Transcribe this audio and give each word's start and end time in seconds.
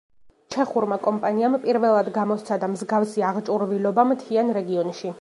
ჩეხურმა 0.53 0.97
კომპანიამ 1.07 1.57
პირველად 1.67 2.09
გამოსცადა 2.17 2.73
მსგავსი 2.75 3.29
აღჭურვილობა 3.31 4.11
მთიან 4.15 4.55
რეგიონში. 4.61 5.09